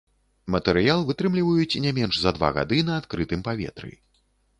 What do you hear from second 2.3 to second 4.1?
два гады на адкрытым паветры.